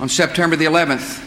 [0.00, 1.20] On September the 11th,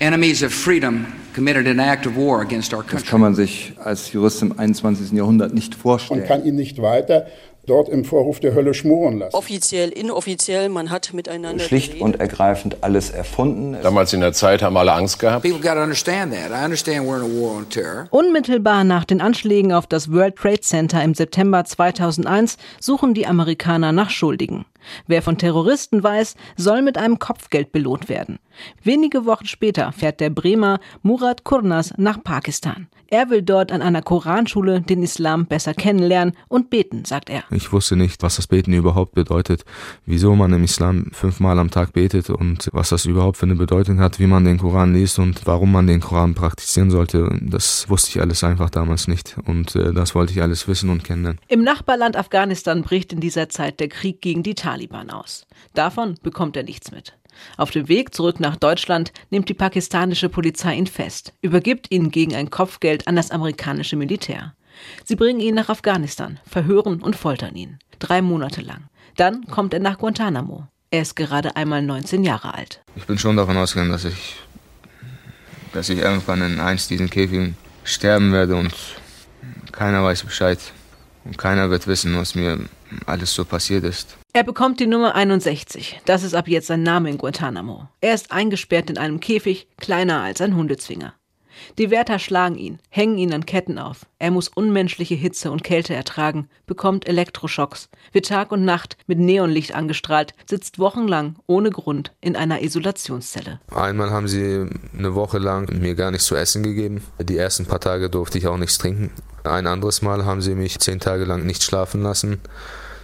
[0.00, 3.00] enemies of freedom committed an act of war against our country.
[3.00, 5.10] Das kann man sich als Jurist im 21.
[5.12, 6.20] Jahrhundert nicht vorstellen.
[6.20, 7.26] Man kann ihn nicht weiter
[7.66, 9.34] dort im Vorhof der Hölle schmoren lassen.
[9.36, 12.02] Offiziell, inoffiziell, man hat miteinander Schlicht geredet.
[12.04, 13.76] und ergreifend alles erfunden.
[13.82, 15.42] Damals in der Zeit haben alle Angst gehabt.
[15.42, 16.50] People got to understand that.
[16.50, 18.06] I understand we're in a war on terror.
[18.10, 23.92] Unmittelbar nach den Anschlägen auf das World Trade Center im September 2001 suchen die Amerikaner
[23.92, 24.64] nach Schuldigen.
[25.06, 28.38] Wer von Terroristen weiß, soll mit einem Kopfgeld belohnt werden.
[28.82, 32.88] Wenige Wochen später fährt der Bremer Murat Kurnas nach Pakistan.
[33.08, 37.44] Er will dort an einer Koranschule den Islam besser kennenlernen und beten, sagt er.
[37.54, 39.64] Ich wusste nicht, was das Beten überhaupt bedeutet,
[40.06, 44.00] wieso man im Islam fünfmal am Tag betet und was das überhaupt für eine Bedeutung
[44.00, 47.28] hat, wie man den Koran liest und warum man den Koran praktizieren sollte.
[47.40, 51.04] Das wusste ich alles einfach damals nicht und äh, das wollte ich alles wissen und
[51.04, 51.40] kennenlernen.
[51.46, 55.46] Im Nachbarland Afghanistan bricht in dieser Zeit der Krieg gegen die Taliban aus.
[55.74, 57.16] Davon bekommt er nichts mit.
[57.56, 62.34] Auf dem Weg zurück nach Deutschland nimmt die pakistanische Polizei ihn fest, übergibt ihn gegen
[62.34, 64.54] ein Kopfgeld an das amerikanische Militär.
[65.04, 67.78] Sie bringen ihn nach Afghanistan, verhören und foltern ihn.
[67.98, 68.88] Drei Monate lang.
[69.16, 70.66] Dann kommt er nach Guantanamo.
[70.90, 72.82] Er ist gerade einmal 19 Jahre alt.
[72.96, 74.36] Ich bin schon davon ausgegangen, dass ich,
[75.72, 78.74] dass ich irgendwann in eins diesen Käfigen sterben werde und
[79.72, 80.58] keiner weiß Bescheid.
[81.24, 82.58] Und keiner wird wissen, was mir
[83.06, 84.16] alles so passiert ist.
[84.32, 86.00] Er bekommt die Nummer 61.
[86.04, 87.88] Das ist ab jetzt sein Name in Guantanamo.
[88.00, 91.14] Er ist eingesperrt in einem Käfig, kleiner als ein Hundezwinger.
[91.78, 94.06] Die Wärter schlagen ihn, hängen ihn an Ketten auf.
[94.18, 99.74] Er muss unmenschliche Hitze und Kälte ertragen, bekommt Elektroschocks, wird Tag und Nacht mit Neonlicht
[99.74, 103.60] angestrahlt, sitzt wochenlang ohne Grund in einer Isolationszelle.
[103.74, 104.66] Einmal haben sie
[104.96, 107.02] eine Woche lang mir gar nichts zu essen gegeben.
[107.20, 109.10] Die ersten paar Tage durfte ich auch nichts trinken.
[109.44, 112.40] Ein anderes Mal haben sie mich zehn Tage lang nicht schlafen lassen.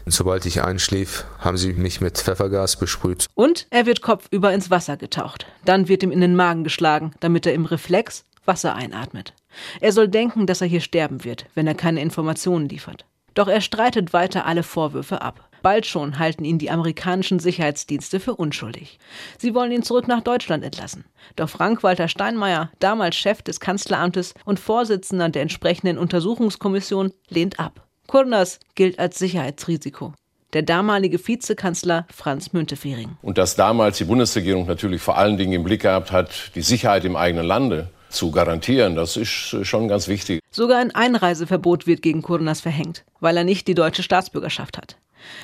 [0.07, 3.27] Und sobald ich einschlief, haben sie mich mit Pfeffergas besprüht.
[3.35, 5.47] Und er wird kopfüber ins Wasser getaucht.
[5.65, 9.33] Dann wird ihm in den Magen geschlagen, damit er im Reflex Wasser einatmet.
[9.81, 13.05] Er soll denken, dass er hier sterben wird, wenn er keine Informationen liefert.
[13.35, 15.49] Doch er streitet weiter alle Vorwürfe ab.
[15.63, 18.99] Bald schon halten ihn die amerikanischen Sicherheitsdienste für unschuldig.
[19.39, 21.05] Sie wollen ihn zurück nach Deutschland entlassen.
[21.37, 27.87] Doch Frank-Walter Steinmeier, damals Chef des Kanzleramtes und Vorsitzender der entsprechenden Untersuchungskommission, lehnt ab.
[28.09, 30.13] Kurnas gilt als Sicherheitsrisiko.
[30.53, 33.17] Der damalige Vizekanzler Franz Müntefering.
[33.23, 37.05] Und dass damals die Bundesregierung natürlich vor allen Dingen im Blick gehabt hat, die Sicherheit
[37.05, 40.41] im eigenen Lande zu garantieren, das ist schon ganz wichtig.
[40.51, 44.97] Sogar ein Einreiseverbot wird gegen Kurnas verhängt, weil er nicht die deutsche Staatsbürgerschaft hat.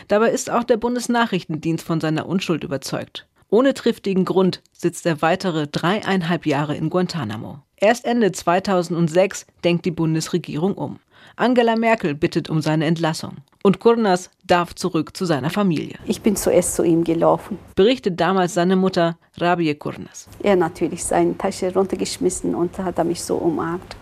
[0.08, 3.26] Dabei ist auch der Bundesnachrichtendienst von seiner Unschuld überzeugt.
[3.48, 7.60] Ohne triftigen Grund sitzt er weitere dreieinhalb Jahre in Guantanamo.
[7.76, 10.98] Erst Ende 2006 denkt die Bundesregierung um.
[11.36, 13.38] Angela Merkel bittet um seine Entlassung.
[13.62, 15.96] Und Kurnas darf zurück zu seiner Familie.
[16.04, 17.58] Ich bin zuerst zu ihm gelaufen.
[17.74, 20.28] Berichtet damals seine Mutter Rabie Kurnas.
[20.42, 23.96] Er natürlich seine Tasche runtergeschmissen und hat mich so umarmt.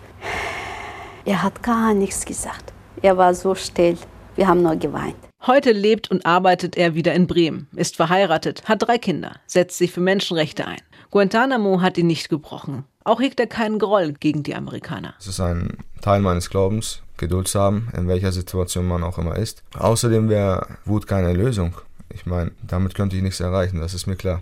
[1.25, 2.73] Er hat gar nichts gesagt.
[3.01, 3.97] Er war so still.
[4.35, 5.15] Wir haben nur geweint.
[5.47, 9.91] Heute lebt und arbeitet er wieder in Bremen, ist verheiratet, hat drei Kinder, setzt sich
[9.91, 10.81] für Menschenrechte ein.
[11.11, 12.83] Guantanamo hat ihn nicht gebrochen.
[13.03, 15.13] Auch hegt er keinen Groll gegen die Amerikaner.
[15.19, 19.35] Es ist ein Teil meines Glaubens, Geduld zu haben, in welcher Situation man auch immer
[19.35, 19.63] ist.
[19.77, 21.75] Außerdem wäre Wut keine Lösung.
[22.09, 24.41] Ich meine, damit könnte ich nichts erreichen, das ist mir klar.